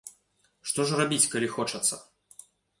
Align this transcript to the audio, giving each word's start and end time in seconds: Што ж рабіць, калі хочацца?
Што 0.69 0.85
ж 0.93 0.97
рабіць, 1.01 1.29
калі 1.35 1.53
хочацца? 1.59 2.03